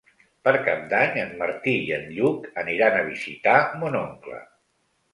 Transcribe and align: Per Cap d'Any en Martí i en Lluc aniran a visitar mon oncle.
Per 0.47 0.53
Cap 0.67 0.79
d'Any 0.93 1.19
en 1.25 1.35
Martí 1.43 1.75
i 1.89 1.93
en 1.99 2.09
Lluc 2.17 2.49
aniran 2.65 2.99
a 2.99 3.07
visitar 3.13 3.57
mon 3.85 4.03
oncle. 4.05 4.45